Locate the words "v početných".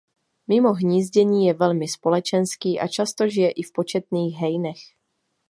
3.63-4.35